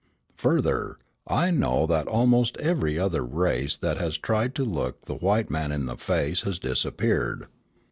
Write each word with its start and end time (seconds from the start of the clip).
Further, 0.37 0.97
I 1.27 1.51
know 1.51 1.85
that 1.85 2.07
almost 2.07 2.57
every 2.57 2.97
other 2.97 3.23
race 3.23 3.77
that 3.77 3.97
has 3.97 4.17
tried 4.17 4.55
to 4.55 4.65
look 4.65 5.05
the 5.05 5.13
white 5.13 5.51
man 5.51 5.71
in 5.71 5.85
the 5.85 5.95
face 5.95 6.41
has 6.41 6.57
disappeared. 6.57 7.45